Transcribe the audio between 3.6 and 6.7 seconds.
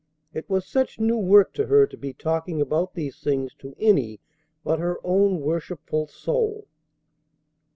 any but her own worshipful soul.